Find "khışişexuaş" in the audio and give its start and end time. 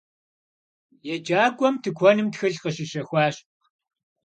2.63-3.35